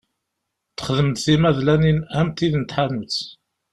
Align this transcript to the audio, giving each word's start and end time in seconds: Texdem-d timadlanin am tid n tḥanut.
Texdem-d 0.77 1.17
timadlanin 1.23 1.99
am 2.19 2.29
tid 2.37 2.53
n 2.57 2.63
tḥanut. 2.63 3.17